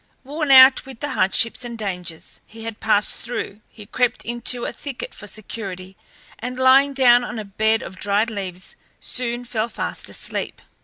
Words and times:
Worn 0.23 0.49
out 0.49 0.87
with 0.87 0.99
the 0.99 1.11
hardships 1.11 1.63
and 1.63 1.77
dangers 1.77 2.41
he 2.47 2.63
had 2.63 2.79
passed 2.79 3.17
through 3.17 3.61
he 3.69 3.85
crept 3.85 4.25
into 4.25 4.65
a 4.65 4.73
thicket 4.73 5.13
for 5.13 5.27
security, 5.27 5.95
and, 6.39 6.57
lying 6.57 6.95
down 6.95 7.23
on 7.23 7.37
a 7.37 7.45
bed 7.45 7.83
of 7.83 7.99
dried 7.99 8.31
leaves, 8.31 8.75
soon 8.99 9.45
fell 9.45 9.69
fast 9.69 10.09
asleep. 10.09 10.59